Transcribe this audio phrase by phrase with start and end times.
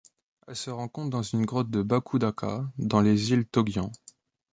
[0.47, 3.91] Elle se rencontre dans une grotte de Baku Daka dans les îles Togian.